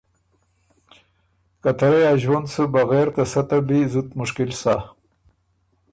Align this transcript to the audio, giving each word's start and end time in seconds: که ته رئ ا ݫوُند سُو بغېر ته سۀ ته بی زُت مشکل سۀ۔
که 1.61 1.71
ته 1.77 1.87
رئ 1.91 2.03
ا 2.09 2.13
ݫوُند 2.21 2.47
سُو 2.53 2.63
بغېر 2.73 3.07
ته 3.15 3.23
سۀ 3.31 3.41
ته 3.49 3.57
بی 3.67 3.79
زُت 3.91 4.09
مشکل 4.19 4.49
سۀ۔ 4.61 4.75